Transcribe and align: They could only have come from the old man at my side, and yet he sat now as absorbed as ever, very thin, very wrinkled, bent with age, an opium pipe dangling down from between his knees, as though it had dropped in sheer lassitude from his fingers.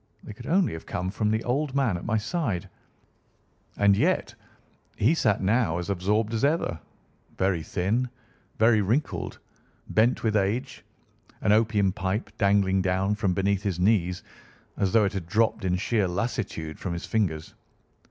They 0.23 0.33
could 0.33 0.47
only 0.47 0.73
have 0.73 0.87
come 0.87 1.11
from 1.11 1.29
the 1.29 1.43
old 1.43 1.75
man 1.75 1.95
at 1.95 2.03
my 2.03 2.17
side, 2.17 2.67
and 3.77 3.95
yet 3.95 4.33
he 4.97 5.13
sat 5.13 5.43
now 5.43 5.77
as 5.77 5.91
absorbed 5.91 6.33
as 6.33 6.43
ever, 6.43 6.79
very 7.37 7.61
thin, 7.61 8.09
very 8.57 8.81
wrinkled, 8.81 9.37
bent 9.89 10.23
with 10.23 10.35
age, 10.35 10.83
an 11.41 11.51
opium 11.51 11.91
pipe 11.91 12.31
dangling 12.39 12.81
down 12.81 13.13
from 13.13 13.35
between 13.35 13.59
his 13.59 13.79
knees, 13.79 14.23
as 14.75 14.91
though 14.91 15.05
it 15.05 15.13
had 15.13 15.27
dropped 15.27 15.63
in 15.65 15.75
sheer 15.75 16.07
lassitude 16.07 16.79
from 16.79 16.93
his 16.93 17.05
fingers. 17.05 17.53